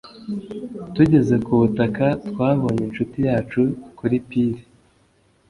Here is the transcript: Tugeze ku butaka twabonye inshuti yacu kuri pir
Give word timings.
Tugeze 0.95 1.35
ku 1.45 1.51
butaka 1.61 2.05
twabonye 2.29 2.81
inshuti 2.87 3.17
yacu 3.27 3.61
kuri 3.97 4.17
pir 4.27 4.55